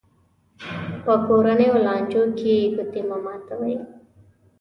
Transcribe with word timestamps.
په 1.03 1.13
کورنیو 1.25 1.75
لانجو 1.85 2.23
کې 2.39 2.53
ګوتې 2.75 3.01
مه 3.09 3.17
ماتوي. 3.23 3.75